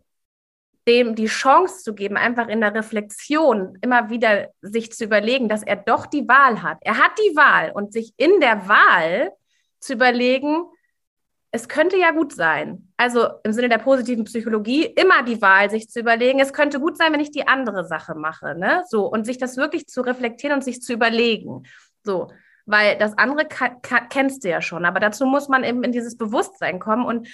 [0.88, 5.62] dem die Chance zu geben, einfach in der Reflexion immer wieder sich zu überlegen, dass
[5.62, 6.79] er doch die Wahl hat.
[6.81, 9.33] Er hat die Wahl und sich in der Wahl
[9.79, 10.64] zu überlegen,
[11.53, 12.93] es könnte ja gut sein.
[12.97, 16.97] Also im Sinne der positiven Psychologie immer die Wahl, sich zu überlegen, es könnte gut
[16.97, 18.55] sein, wenn ich die andere Sache mache.
[18.57, 18.85] Ne?
[18.88, 21.64] So, und sich das wirklich zu reflektieren und sich zu überlegen.
[22.05, 22.29] So,
[22.66, 23.49] weil das andere
[24.11, 24.85] kennst du ja schon.
[24.85, 27.29] Aber dazu muss man eben in dieses Bewusstsein kommen und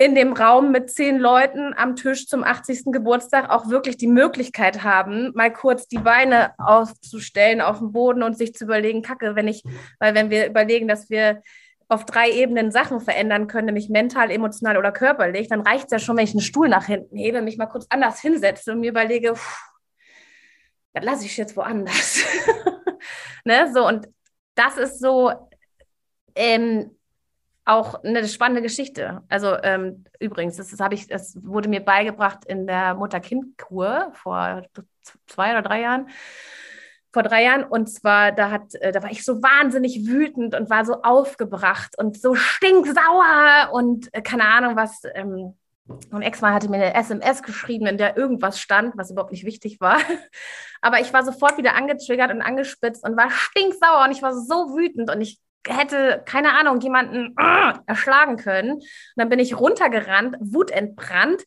[0.00, 2.84] in dem Raum mit zehn Leuten am Tisch zum 80.
[2.86, 8.34] Geburtstag auch wirklich die Möglichkeit haben, mal kurz die Beine aufzustellen auf dem Boden und
[8.38, 9.62] sich zu überlegen, Kacke, wenn ich,
[9.98, 11.42] weil wenn wir überlegen, dass wir
[11.90, 15.98] auf drei Ebenen Sachen verändern können, nämlich mental, emotional oder körperlich, dann reicht es ja
[15.98, 18.92] schon, wenn ich einen Stuhl nach hinten hebe, mich mal kurz anders hinsetze und mir
[18.92, 19.60] überlege, pff,
[20.94, 22.24] das lasse ich jetzt woanders.
[23.44, 23.70] ne?
[23.74, 24.08] So, und
[24.54, 25.30] das ist so,
[26.34, 26.96] ähm,
[27.64, 29.22] auch eine spannende Geschichte.
[29.28, 34.62] Also ähm, übrigens, das, das, ich, das wurde mir beigebracht in der Mutter-Kind-Kur vor
[35.26, 36.08] zwei oder drei Jahren.
[37.12, 37.64] Vor drei Jahren.
[37.64, 41.98] Und zwar, da hat, äh, da war ich so wahnsinnig wütend und war so aufgebracht
[41.98, 45.02] und so stinksauer und äh, keine Ahnung was.
[45.14, 45.54] Ähm,
[46.10, 49.80] mein Ex-Mann hatte mir eine SMS geschrieben, in der irgendwas stand, was überhaupt nicht wichtig
[49.80, 49.98] war.
[50.80, 54.76] Aber ich war sofort wieder angetriggert und angespitzt und war stinksauer und ich war so
[54.76, 58.72] wütend und ich hätte, keine Ahnung, jemanden äh, erschlagen können.
[58.72, 58.84] Und
[59.16, 61.44] dann bin ich runtergerannt, wutentbrannt,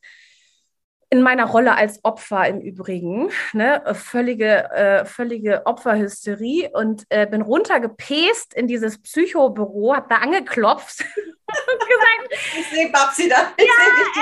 [1.14, 7.44] in meiner Rolle als Opfer im Übrigen, ne, völlige, äh, völlige Opferhysterie und äh, bin
[7.44, 13.74] runtergepest in dieses Psychobüro, hab da angeklopft und gesagt, ich sehe Babsi da, ich ja,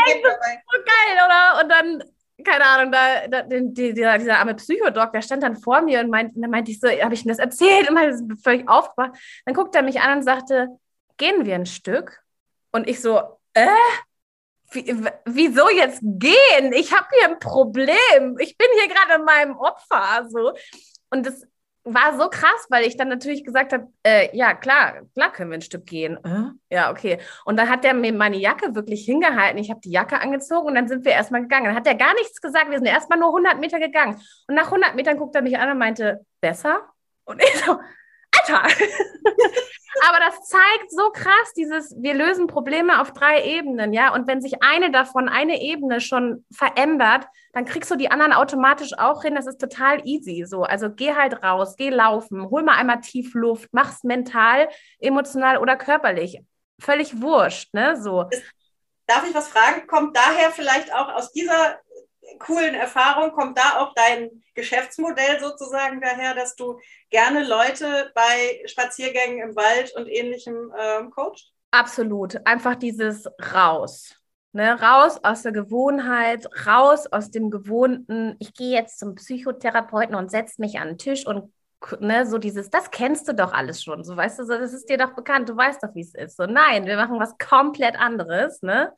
[0.04, 0.24] sehe dich
[0.70, 1.62] so geil, oder?
[1.64, 2.04] Und dann
[2.44, 6.10] keine Ahnung, da, da die, dieser, dieser arme Psychodoc, der stand dann vor mir und
[6.10, 9.18] meint, dann meinte ich so, habe ich ihm das erzählt und meinte, völlig aufgebracht.
[9.46, 10.68] Dann guckte er mich an und sagte,
[11.18, 12.22] gehen wir ein Stück?
[12.72, 13.22] Und ich so,
[13.54, 13.68] äh?
[14.74, 16.72] Wie, wieso jetzt gehen?
[16.72, 18.38] Ich habe hier ein Problem.
[18.40, 20.26] Ich bin hier gerade in meinem Opfer.
[20.30, 20.54] So.
[21.10, 21.46] Und das
[21.84, 25.58] war so krass, weil ich dann natürlich gesagt habe, äh, ja, klar, klar können wir
[25.58, 26.18] ein Stück gehen.
[26.24, 26.76] Äh?
[26.76, 27.18] Ja, okay.
[27.44, 29.58] Und dann hat der mir meine Jacke wirklich hingehalten.
[29.58, 31.66] Ich habe die Jacke angezogen und dann sind wir erstmal gegangen.
[31.66, 32.70] Dann hat er gar nichts gesagt.
[32.70, 34.22] Wir sind erstmal nur 100 Meter gegangen.
[34.48, 36.82] Und nach 100 Metern guckt er mich an und meinte, besser?
[37.26, 37.80] Und ich so,
[38.48, 38.64] Alter!
[40.08, 44.14] Aber das zeigt so krass dieses, wir lösen Probleme auf drei Ebenen, ja.
[44.14, 48.98] Und wenn sich eine davon, eine Ebene schon verändert, dann kriegst du die anderen automatisch
[48.98, 49.36] auch hin.
[49.36, 50.46] Das ist total easy.
[50.48, 55.58] So, also geh halt raus, geh laufen, hol mal einmal tief Luft, mach's mental, emotional
[55.58, 56.40] oder körperlich.
[56.80, 58.02] Völlig wurscht, ne?
[58.02, 58.26] So.
[59.08, 59.88] Darf ich was fragen?
[59.88, 61.80] Kommt daher vielleicht auch aus dieser
[62.40, 66.80] coolen Erfahrung kommt da auch dein Geschäftsmodell sozusagen daher, dass du
[67.10, 71.52] gerne Leute bei Spaziergängen im Wald und ähnlichem ähm, coacht?
[71.72, 72.46] Absolut.
[72.46, 74.16] Einfach dieses raus.
[74.54, 80.30] Ne, raus aus der Gewohnheit, raus aus dem Gewohnten, ich gehe jetzt zum Psychotherapeuten und
[80.30, 81.54] setze mich an den Tisch und
[82.02, 84.90] ne, so dieses, das kennst du doch alles schon, so weißt du, so, das ist
[84.90, 86.36] dir doch bekannt, du weißt doch, wie es ist.
[86.36, 88.94] So, nein, wir machen was komplett anderes, ne?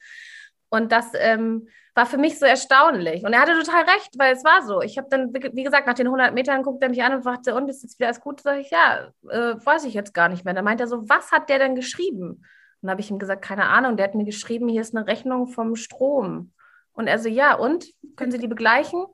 [0.69, 3.23] Und das ähm, war für mich so erstaunlich.
[3.23, 4.81] Und er hatte total recht, weil es war so.
[4.81, 7.53] Ich habe dann, wie gesagt, nach den 100 Metern guckt er mich an und fragte,
[7.53, 8.41] und ist jetzt wieder alles gut?
[8.41, 10.53] Sag ich, ja, äh, weiß ich jetzt gar nicht mehr.
[10.53, 12.43] Dann meint er so, was hat der denn geschrieben?
[12.81, 13.95] Und habe ich ihm gesagt, keine Ahnung.
[13.95, 16.51] Der hat mir geschrieben, hier ist eine Rechnung vom Strom.
[16.93, 17.85] Und er so, ja, und?
[18.15, 19.05] Können Sie die begleichen?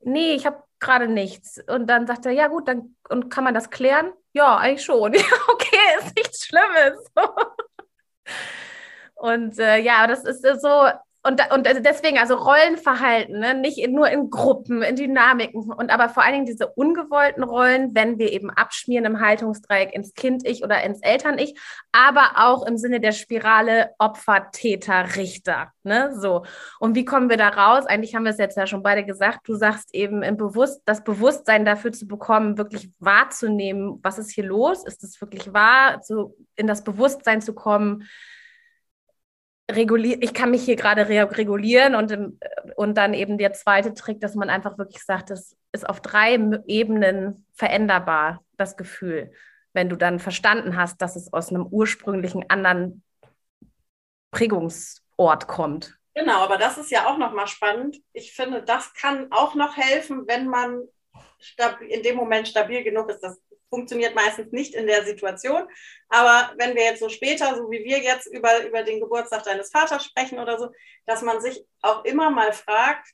[0.00, 1.60] Nee, ich habe gerade nichts.
[1.66, 4.12] Und dann sagt er, ja gut, dann und kann man das klären?
[4.32, 5.12] Ja, eigentlich schon.
[5.14, 7.04] Ja, okay, ist nichts Schlimmes.
[9.16, 10.88] und äh, ja, das ist so,
[11.28, 13.54] und, und deswegen, also Rollenverhalten, ne?
[13.54, 17.94] nicht in, nur in Gruppen, in Dynamiken und aber vor allen Dingen diese ungewollten Rollen,
[17.94, 21.58] wenn wir eben abschmieren im Haltungsdreieck ins Kind-Ich oder ins Eltern-Ich,
[21.92, 25.72] aber auch im Sinne der Spirale Opfer, Täter, Richter.
[25.82, 26.14] Ne?
[26.18, 26.44] So.
[26.80, 27.86] Und wie kommen wir da raus?
[27.86, 29.40] Eigentlich haben wir es jetzt ja schon beide gesagt.
[29.46, 34.44] Du sagst eben im Bewusst, das Bewusstsein dafür zu bekommen, wirklich wahrzunehmen, was ist hier
[34.44, 34.84] los?
[34.86, 36.00] Ist es wirklich wahr?
[36.02, 38.08] So in das Bewusstsein zu kommen,
[39.70, 42.38] regulieren, ich kann mich hier gerade regulieren und,
[42.76, 46.38] und dann eben der zweite Trick, dass man einfach wirklich sagt, das ist auf drei
[46.66, 49.32] Ebenen veränderbar, das Gefühl,
[49.74, 53.02] wenn du dann verstanden hast, dass es aus einem ursprünglichen anderen
[54.30, 55.98] Prägungsort kommt.
[56.14, 57.98] Genau, aber das ist ja auch nochmal spannend.
[58.12, 60.82] Ich finde, das kann auch noch helfen, wenn man
[61.88, 63.20] in dem Moment stabil genug ist.
[63.20, 65.68] Das funktioniert meistens nicht in der Situation.
[66.08, 69.70] Aber wenn wir jetzt so später, so wie wir jetzt über, über den Geburtstag deines
[69.70, 70.70] Vaters sprechen oder so,
[71.06, 73.08] dass man sich auch immer mal fragt,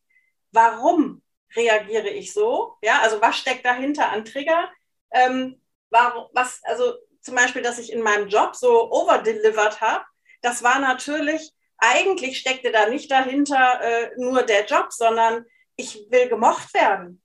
[0.53, 1.23] warum
[1.57, 2.77] reagiere ich so?
[2.83, 4.71] Ja, also was steckt dahinter an Trigger?
[5.11, 10.05] Ähm, warum, was, also zum Beispiel, dass ich in meinem Job so overdelivered habe,
[10.43, 15.45] das war natürlich, eigentlich steckte da nicht dahinter äh, nur der Job, sondern
[15.77, 17.23] ich will gemocht werden.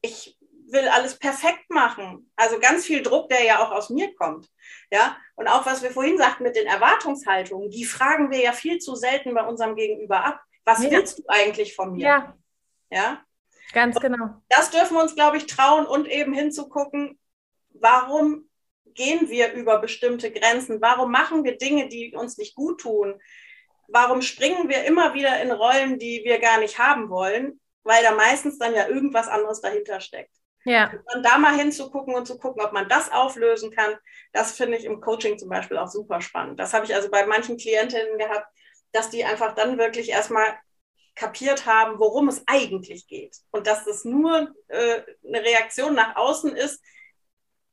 [0.00, 0.36] Ich
[0.72, 2.30] will alles perfekt machen.
[2.36, 4.48] Also ganz viel Druck, der ja auch aus mir kommt.
[4.90, 8.78] Ja, und auch was wir vorhin sagten mit den Erwartungshaltungen, die fragen wir ja viel
[8.78, 10.40] zu selten bei unserem Gegenüber ab.
[10.64, 10.90] Was ja.
[10.90, 12.06] willst du eigentlich von mir?
[12.06, 12.36] Ja.
[12.90, 13.24] Ja.
[13.72, 14.42] Ganz genau.
[14.48, 17.18] Das dürfen wir uns, glaube ich, trauen und eben hinzugucken,
[17.70, 18.48] warum
[18.94, 20.82] gehen wir über bestimmte Grenzen?
[20.82, 23.20] Warum machen wir Dinge, die uns nicht gut tun?
[23.88, 27.60] Warum springen wir immer wieder in Rollen, die wir gar nicht haben wollen?
[27.82, 30.41] Weil da meistens dann ja irgendwas anderes dahinter steckt.
[30.64, 30.92] Ja.
[31.14, 33.96] Und da mal hinzugucken und zu gucken, ob man das auflösen kann,
[34.32, 36.60] das finde ich im Coaching zum Beispiel auch super spannend.
[36.60, 38.46] Das habe ich also bei manchen Klientinnen gehabt,
[38.92, 40.56] dass die einfach dann wirklich erstmal
[41.14, 43.36] kapiert haben, worum es eigentlich geht.
[43.50, 46.82] Und dass das nur äh, eine Reaktion nach außen ist,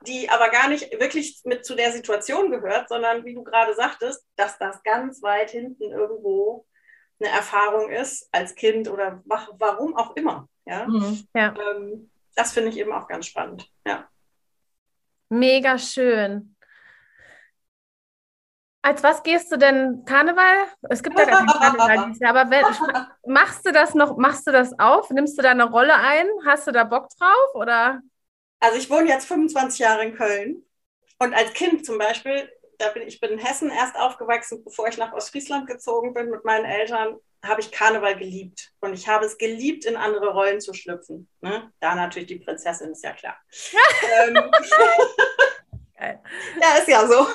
[0.07, 4.25] die aber gar nicht wirklich mit zu der Situation gehört, sondern wie du gerade sagtest,
[4.35, 6.65] dass das ganz weit hinten irgendwo
[7.19, 10.47] eine Erfahrung ist als Kind oder warum auch immer.
[10.65, 11.53] Ja, mhm, ja.
[11.75, 13.69] Ähm, das finde ich eben auch ganz spannend.
[13.85, 14.07] Ja.
[15.27, 16.55] Mega schön.
[18.81, 20.67] Als was gehst du denn Karneval?
[20.89, 22.63] Es gibt ja gar keinen Karneval dieses Jahr, aber wenn,
[23.33, 25.09] machst du das noch, machst du das auf?
[25.09, 26.27] Nimmst du da eine Rolle ein?
[26.45, 27.55] Hast du da Bock drauf?
[27.55, 28.01] Oder?
[28.61, 30.63] Also ich wohne jetzt 25 Jahre in Köln
[31.19, 34.97] und als Kind zum Beispiel, da bin, ich bin in Hessen erst aufgewachsen, bevor ich
[34.97, 38.71] nach Ostfriesland gezogen bin mit meinen Eltern, habe ich Karneval geliebt.
[38.81, 41.29] Und ich habe es geliebt, in andere Rollen zu schlüpfen.
[41.41, 41.71] Ne?
[41.79, 43.37] Da natürlich die Prinzessin, ist ja klar.
[44.27, 44.35] ähm,
[45.99, 47.27] ja, ist ja so.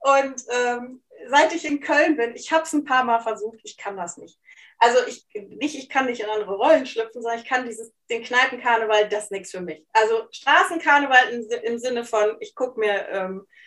[0.00, 3.76] Und ähm, seit ich in Köln bin, ich habe es ein paar Mal versucht, ich
[3.76, 4.38] kann das nicht.
[4.78, 8.22] Also ich nicht, ich kann nicht in andere Rollen schlüpfen, sondern ich kann dieses, den
[8.22, 9.86] Kneipenkarneval, das ist nichts für mich.
[9.92, 13.65] Also Straßenkarneval im, im Sinne von, ich gucke mir ähm, äh,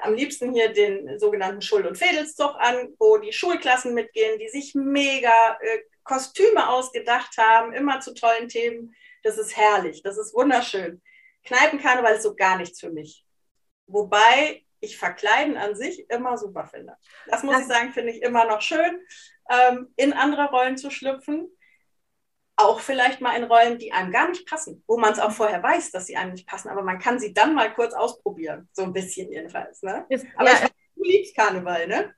[0.00, 4.74] am liebsten hier den sogenannten Schul- und Fädelszug an, wo die Schulklassen mitgehen, die sich
[4.74, 8.94] mega äh, Kostüme ausgedacht haben, immer zu tollen Themen.
[9.22, 11.02] Das ist herrlich, das ist wunderschön.
[11.44, 13.24] Kneipenkarneval ist so gar nichts für mich.
[13.86, 16.96] Wobei ich Verkleiden an sich immer super finde.
[17.26, 19.00] Das muss ich sagen, finde ich immer noch schön,
[19.50, 21.48] ähm, in andere Rollen zu schlüpfen.
[22.56, 25.62] Auch vielleicht mal in Rollen, die einem gar nicht passen, wo man es auch vorher
[25.62, 28.68] weiß, dass sie einem nicht passen, aber man kann sie dann mal kurz ausprobieren.
[28.72, 29.82] So ein bisschen jedenfalls.
[29.82, 30.06] Ne?
[30.08, 30.56] Ist, aber ja.
[30.64, 32.14] ich, du liebst Karneval, ne?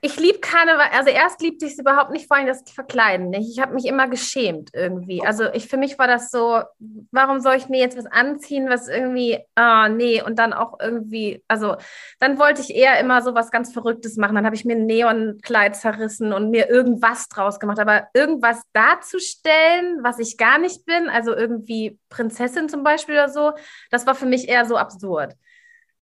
[0.00, 3.50] Ich liebe Karneval, also erst liebte ich es überhaupt nicht, vor allem das Verkleiden nicht.
[3.50, 5.20] Ich habe mich immer geschämt irgendwie.
[5.22, 5.26] Oh.
[5.26, 6.62] Also ich, für mich war das so,
[7.10, 11.42] warum soll ich mir jetzt was anziehen, was irgendwie, ah, nee, und dann auch irgendwie,
[11.48, 11.76] also
[12.20, 14.34] dann wollte ich eher immer so was ganz Verrücktes machen.
[14.34, 17.78] Dann habe ich mir ein Neonkleid zerrissen und mir irgendwas draus gemacht.
[17.78, 23.52] Aber irgendwas darzustellen, was ich gar nicht bin, also irgendwie Prinzessin zum Beispiel oder so,
[23.90, 25.34] das war für mich eher so absurd.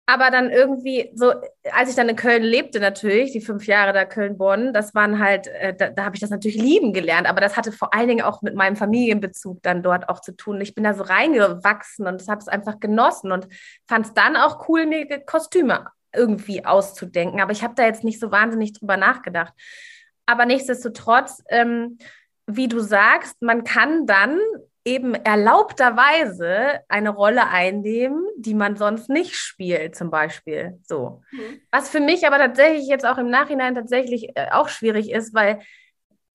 [0.08, 1.34] Aber dann irgendwie, so,
[1.72, 5.48] als ich dann in Köln lebte, natürlich, die fünf Jahre da Köln-Bonn, das waren halt,
[5.48, 7.28] äh, da, da habe ich das natürlich lieben gelernt.
[7.28, 10.62] Aber das hatte vor allen Dingen auch mit meinem Familienbezug dann dort auch zu tun.
[10.62, 13.48] Ich bin da so reingewachsen und habe es einfach genossen und
[13.88, 17.42] fand es dann auch cool, mir Kostüme irgendwie auszudenken.
[17.42, 19.54] Aber ich habe da jetzt nicht so wahnsinnig drüber nachgedacht.
[20.28, 21.98] Aber nichtsdestotrotz, ähm,
[22.46, 24.40] wie du sagst, man kann dann
[24.86, 30.80] eben erlaubterweise eine Rolle einnehmen, die man sonst nicht spielt, zum Beispiel.
[30.84, 31.24] So.
[31.32, 31.62] Mhm.
[31.72, 35.60] Was für mich aber tatsächlich jetzt auch im Nachhinein tatsächlich äh, auch schwierig ist, weil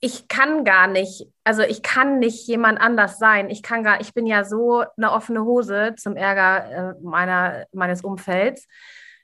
[0.00, 3.50] ich kann gar nicht, also ich kann nicht jemand anders sein.
[3.50, 8.02] Ich kann gar, ich bin ja so eine offene Hose zum Ärger äh, meiner, meines
[8.02, 8.66] Umfelds,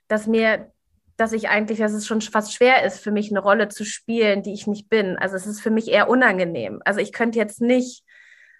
[0.06, 0.70] dass mir,
[1.16, 4.42] dass ich eigentlich, dass es schon fast schwer ist für mich, eine Rolle zu spielen,
[4.42, 5.16] die ich nicht bin.
[5.16, 6.80] Also es ist für mich eher unangenehm.
[6.84, 8.04] Also ich könnte jetzt nicht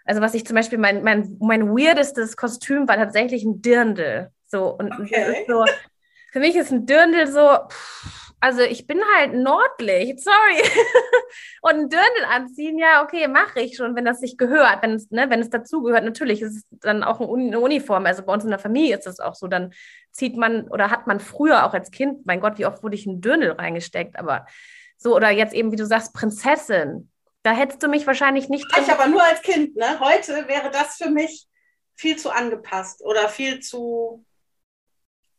[0.07, 4.31] also was ich zum Beispiel, mein, mein, mein weirdestes Kostüm war tatsächlich ein Dirndl.
[4.47, 5.45] So, und okay.
[5.49, 5.65] so,
[6.33, 7.59] für mich ist ein Dirndl so,
[8.41, 10.63] also ich bin halt nordlich, sorry.
[11.63, 15.11] und ein Dirndl anziehen, ja, okay, mache ich schon, wenn das sich gehört, wenn es,
[15.11, 16.05] ne, wenn es dazugehört.
[16.05, 18.07] Natürlich ist es dann auch eine Uniform.
[18.07, 19.73] Also bei uns in der Familie ist es auch so, dann
[20.13, 23.07] zieht man oder hat man früher auch als Kind, mein Gott, wie oft wurde ich
[23.07, 24.47] in Dirndl reingesteckt, aber
[24.99, 27.11] so, oder jetzt eben, wie du sagst, Prinzessin.
[27.47, 28.67] Da hättest du mich wahrscheinlich nicht.
[28.77, 30.01] Ich aber nur als Kind, ne?
[30.01, 31.47] Heute wäre das für mich
[31.95, 34.25] viel zu angepasst oder viel zu,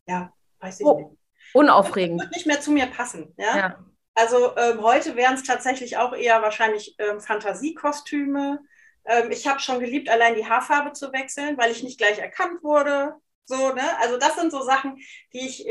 [0.05, 1.19] ja, weiß ich oh, nicht.
[1.53, 2.21] Unaufregend.
[2.21, 3.57] Das wird nicht mehr zu mir passen, ja.
[3.57, 3.85] ja.
[4.15, 8.61] Also ähm, heute wären es tatsächlich auch eher wahrscheinlich ähm, Fantasiekostüme,
[9.03, 12.63] Ähm, ich habe schon geliebt, allein die Haarfarbe zu wechseln, weil ich nicht gleich erkannt
[12.63, 13.15] wurde.
[13.47, 13.97] So, ne?
[13.99, 14.97] Also das sind so Sachen,
[15.33, 15.65] die ich,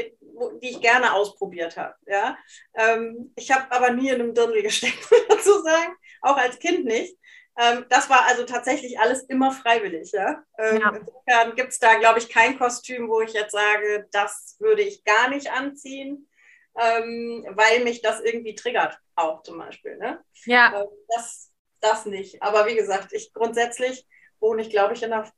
[0.62, 1.95] die ich gerne ausprobiert habe.
[2.07, 2.39] Ja?
[2.75, 7.17] Ähm, ich habe aber nie in einem Dirndl gesteckt, sozusagen, auch als Kind nicht.
[7.59, 10.11] Ähm, das war also tatsächlich alles immer freiwillig.
[10.12, 10.43] Ja?
[10.59, 10.97] Ähm, ja.
[10.97, 15.05] Insofern gibt es da, glaube ich, kein Kostüm, wo ich jetzt sage, das würde ich
[15.05, 16.29] gar nicht anziehen,
[16.79, 19.99] ähm, weil mich das irgendwie triggert, auch zum Beispiel.
[19.99, 20.25] Ne?
[20.47, 20.81] Ja.
[20.81, 22.43] Ähm, das, das nicht.
[22.43, 24.07] Aber wie gesagt, ich grundsätzlich
[24.41, 25.31] wohne ich, glaube ich, in einer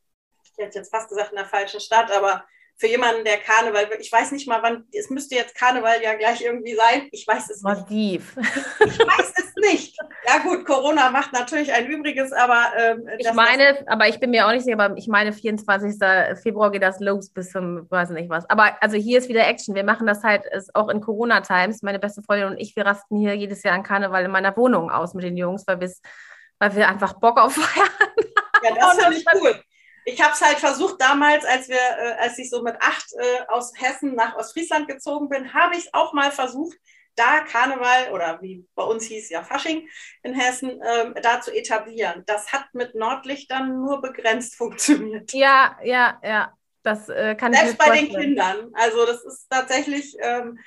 [0.59, 2.45] ich hätte jetzt fast gesagt in der falschen Stadt, aber
[2.81, 6.41] für jemanden, der Karneval, ich weiß nicht mal, wann, es müsste jetzt Karneval ja gleich
[6.43, 7.09] irgendwie sein.
[7.11, 8.37] Ich weiß es Massiv.
[8.37, 8.47] nicht.
[8.87, 9.97] Ich weiß es nicht.
[10.25, 14.47] Ja gut, Corona macht natürlich ein Übriges, aber ähm, ich meine, aber ich bin mir
[14.47, 15.97] auch nicht sicher, aber ich meine 24.
[16.41, 18.49] Februar geht das los bis zum, weiß nicht was.
[18.49, 19.75] Aber also hier ist wieder Action.
[19.75, 21.83] Wir machen das halt ist auch in Corona-Times.
[21.83, 24.89] Meine beste Freundin und ich, wir rasten hier jedes Jahr an Karneval in meiner Wohnung
[24.89, 28.23] aus mit den Jungs, weil, weil wir einfach Bock auf Feiern haben.
[28.63, 29.61] Ja, das finde ich cool
[30.09, 33.47] ich habe es halt versucht damals, als wir, äh, als ich so mit acht äh,
[33.49, 36.77] aus Hessen nach Ostfriesland gezogen bin, habe ich es auch mal versucht,
[37.15, 39.89] da Karneval oder wie bei uns hieß ja Fasching
[40.23, 42.23] in Hessen, ähm, da zu etablieren.
[42.27, 45.33] Das hat mit Nordlichtern nur begrenzt funktioniert.
[45.33, 46.55] Ja, ja, ja.
[46.83, 48.71] Das äh, kann Selbst ich bei den Kindern.
[48.73, 50.59] Also das ist tatsächlich, ähm,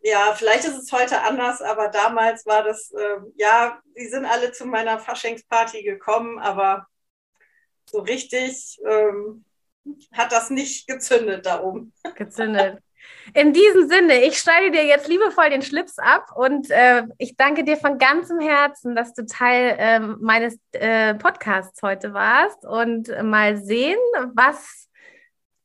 [0.00, 4.52] ja, vielleicht ist es heute anders, aber damals war das, ähm, ja, die sind alle
[4.52, 6.86] zu meiner Faschingsparty gekommen, aber
[7.94, 9.44] so richtig ähm,
[10.12, 11.92] hat das nicht gezündet da oben.
[12.16, 12.80] Gezündet.
[13.34, 17.62] In diesem Sinne, ich schneide dir jetzt liebevoll den Schlips ab und äh, ich danke
[17.62, 23.58] dir von ganzem Herzen, dass du Teil äh, meines äh, Podcasts heute warst und mal
[23.58, 23.98] sehen,
[24.32, 24.88] was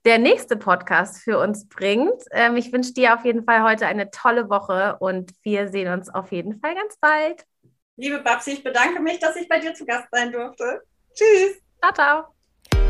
[0.06, 2.22] der nächste Podcast für uns bringt.
[2.32, 6.10] Ähm, ich wünsche dir auf jeden Fall heute eine tolle Woche und wir sehen uns
[6.10, 7.46] auf jeden Fall ganz bald.
[7.96, 10.84] Liebe Babsi, ich bedanke mich, dass ich bei dir zu Gast sein durfte.
[11.14, 11.69] Tschüss.
[11.82, 12.24] Ciao, ciao.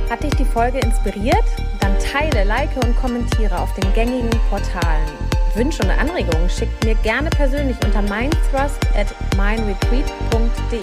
[0.10, 1.46] Hat dich die Folge inspiriert?
[1.80, 5.08] Dann teile, like und kommentiere auf den gängigen Portalen.
[5.54, 10.80] Wünsche und Anregungen schickt mir gerne persönlich unter mindthrust at mindretreat.de.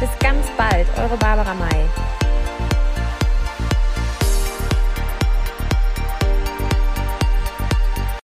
[0.00, 1.84] Bis ganz bald, eure Barbara May.